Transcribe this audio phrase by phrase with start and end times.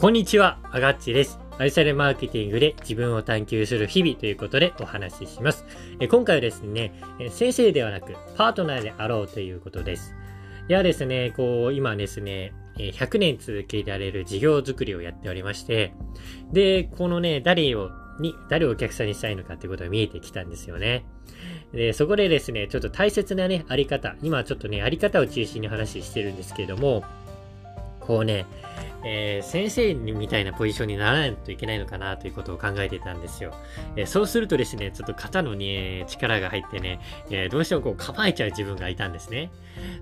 [0.00, 1.40] こんにちは、あがっちです。
[1.58, 5.64] 愛されマーケティングで自分を探求する日々ということでお話しします。
[5.98, 6.92] え今回はですね、
[7.32, 10.14] 先生ではなくパートナーであろうということです。
[10.68, 15.92] いやですね、こう、今ですね、100年続けられる事業作りをやっておりまして、
[16.52, 17.90] で、このね、誰を、
[18.20, 21.06] に、誰をお客さんにしたいのかっていうことが見えてきたんですよね。
[21.72, 27.02] で、そこでですね、ちょっと大切なね、あり方、今ちょっとね、あり方を中心に話してるんですけれども、
[27.98, 28.46] こうね、
[29.04, 33.54] えー、先生みたいなポジションにならないといけないのかなということを考えてたんですよ。
[33.96, 39.50] えー、そうするとですね、ちょっと肩のね、力が入ってね、えー、どうしてもこう構えちゃう自分がいたんですね。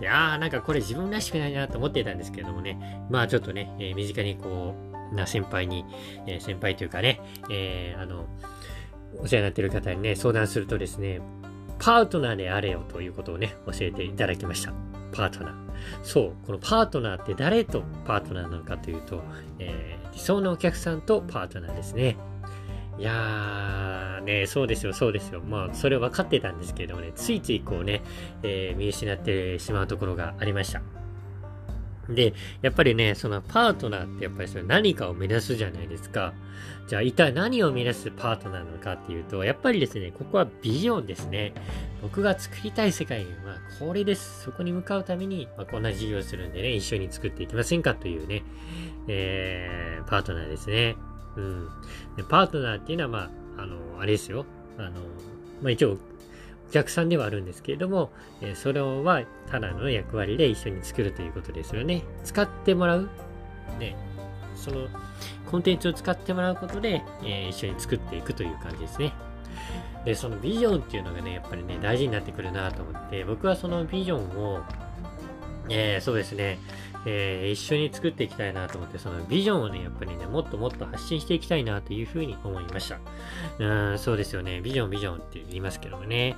[0.00, 4.74] で、ああ、なんかこれ自分らしくないなと思っていたんですけれどもね、まあちょっとね、え身近にこ
[5.12, 5.84] う、な先輩に、
[6.26, 8.26] え先輩というかね、えあの、
[9.18, 11.20] お世話になっている方にね、相談するとですね、
[11.78, 14.89] パートナーであれよということをね、教えていただきました。
[15.12, 15.54] パートナー。
[16.02, 19.22] そう、このパートナーって誰とパートナーなのかというと、
[19.58, 22.16] えー、理想のお客さんとパートナーですね。
[22.98, 25.40] いやー、ね、そうですよ、そうですよ。
[25.40, 28.02] まあ、それ分かってたんですけれどもね、ついついこうね、
[28.42, 30.99] えー、見失ってしまうところがありました。
[32.14, 36.32] で、やっぱりね、そのパートナーってやっぱりそれ何かを目指すじゃないですか。
[36.88, 41.52] じゃあ一体何を目指すパートナーなのかっていうと、やっぱりですね、ここはビジョンですね。
[42.02, 44.42] 僕が作りたい世界はこれです。
[44.42, 48.42] そこに向かうために、まあ、こんな事業をするんでね、一緒に作っていきませんかというね、
[49.08, 50.96] えー、パートナーですね。
[51.36, 51.68] うん。
[52.16, 53.18] でパートナーっていうのは、ま
[53.56, 54.44] あ、あの、あれですよ。
[54.76, 55.00] あの、
[55.62, 55.98] まあ一応、
[56.70, 62.04] お客さんではあるんですけれども、えそれはただの役割で一緒に作るということですよね。
[62.22, 63.10] 使ってもらう。
[63.80, 63.96] ね。
[64.54, 64.86] その
[65.50, 69.12] コンテンツを使ってもらうことで、えー、一緒に作っていくという感じですね。
[70.04, 74.60] で、そのビジョンっていうのがね、やっぱりね、大事になってくるなと思って、僕はそのビジョンを、
[75.68, 76.60] えー、そうですね、
[77.04, 83.00] えー、一緒に作っていきたいなと思って、そのビジョンをね、やっぱりね、もっともっと発信していきたいなというふうに思いました。
[83.58, 84.60] うん、そうですよね。
[84.60, 86.36] ビジョン、ビジョンって言いますけどもね。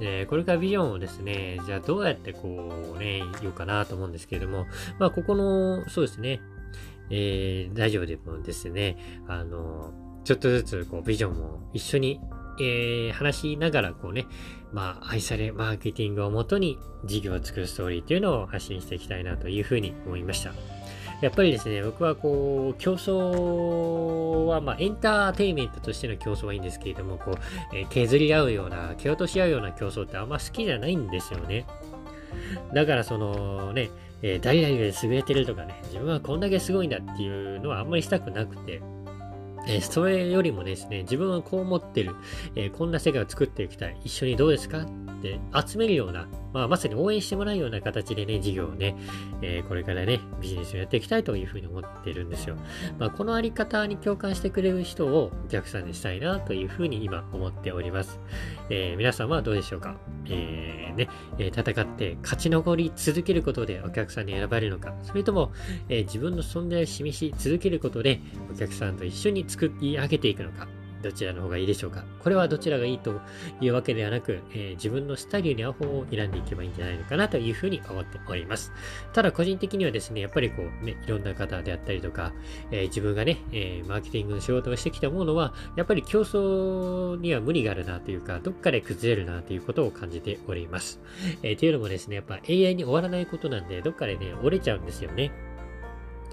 [0.00, 4.66] で、これからビジョンをですね、じゃあどうやってこうね、言うかなと思うんですけれども、
[4.98, 6.40] まあ、ここの、そうですね、
[7.10, 8.96] えー、ラジオでもですね、
[9.28, 9.92] あの、
[10.24, 12.20] ちょっとずつこうビジョンを一緒に、
[12.60, 14.26] えー、話しながらこうね、
[14.72, 20.52] まあ、愛されマーケティングをもとに事業を作るストーリーっていうのを発信していきたいなというふうに思いました。
[21.20, 24.23] やっぱりですね、僕はこう、競争
[24.54, 31.66] は、まあ、エンターテインメントとしての競争はいいんですけれども、こう、えー、削り合うような、蹴落とし合うような競争ってあんま好きじゃないんですよね。
[32.72, 33.90] だからそのね、
[34.22, 38.80] えー、誰々が優れてるとかね、自分はこんだけすごいんだっていうのはあんまりしたくなくて、
[39.66, 42.14] え、それよりもですね、自分はこう思ってる、
[42.54, 44.82] え、こんな世界を作っていきたい、一緒にどうですか？
[44.82, 44.86] っ
[45.22, 48.94] て集めるような、まあ、まさに応援してもらうような形でね、事業をね、
[49.40, 52.56] え、これからね、ビジネスをやっていきたいというふうに思ってるんですよ。
[52.98, 58.20] まあ、このあり方に共感してくれる人をお客さんにしたいなというふうに今思っております。
[58.68, 59.96] えー、皆さんはどうでしょうか？
[60.26, 61.08] えー、ね、
[61.38, 65.52] え戦って勝ち残り続けることでお客さんに選ばれるのか、それとも、
[65.88, 68.20] え自分の存在を示し続けることで
[68.52, 70.66] お客さんと一緒に作り上げていくのか、
[71.04, 73.20] どちらの方がいいでしょうかこれはどちらがいいと
[73.60, 78.72] いうわけではなく、えー、自分のスタイルに合う方を選んでいけばいいんじゃないのかなというふうに思っております。
[79.12, 82.32] ただ個人的にはですね、やっぱりこうね、いろんな方であったりとか、
[82.70, 91.00] えー、自分がね、えー、マーケティングの仕事をしてきたものは、やっぱり競争には無理があるなというか、どっかで崩れるなということを感じております。
[91.42, 95.53] えー、というのもですね、やっぱ AI に終わらないことなんで、どっかでね、折れちゃうんですよね。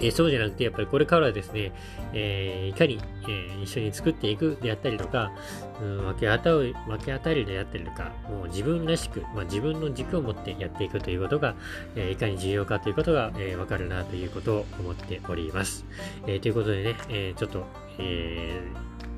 [0.00, 1.72] え、そうじゃなくて、やっぱりこれからはですね、
[2.12, 5.32] えー、いかに、えー、一緒に作っていくであったりとか、
[5.80, 11.54] うん、分け与え分け与えるであったりとか、もう自分らしく、まあ、自分の軸を持ってやっていくということが、
[11.96, 15.84] えいかに重要かということが、えわかるなということを思っております。
[16.26, 17.66] えということでね、えちょっと、
[17.98, 18.62] え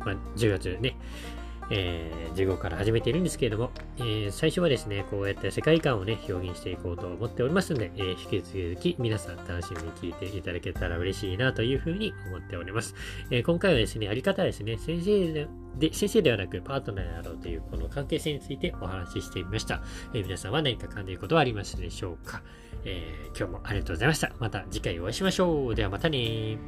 [0.00, 0.96] まあ、10月ね、
[1.70, 12.94] えー、授業から始めているんですけれども、えー、最初はですね、こうやって世界観をね、表現していこうと思っておりますので、えー、引き続き皆さん楽しみに聞いていただけたら嬉しいなというふうに思っております。
[13.30, 15.48] え今回はですね、あり方はですね、先生
[15.78, 19.82] で、先生ではなくパートナーであろうというこの関係性についてお話ししてみました。
[20.14, 22.42] え皆さんは何か感じることはありますでしょうか、
[22.84, 24.32] え今日もありがとうございました。
[24.38, 25.74] また次回お会いしましょう。
[25.74, 26.58] ではまたね